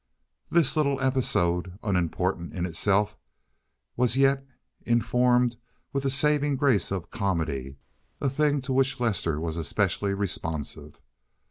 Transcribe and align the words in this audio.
This 0.49 0.75
little 0.75 0.99
episode, 0.99 1.77
unimportant 1.83 2.55
in 2.55 2.65
itself, 2.65 3.19
was 3.95 4.17
yet 4.17 4.43
informed 4.83 5.57
with 5.93 6.01
the 6.01 6.09
saving 6.09 6.55
grace 6.55 6.89
of 6.91 7.11
comedy, 7.11 7.77
a 8.19 8.27
thing 8.27 8.61
to 8.63 8.73
which 8.73 8.99
Lester 8.99 9.39
was 9.39 9.57
especially 9.57 10.15
responsive. 10.15 10.99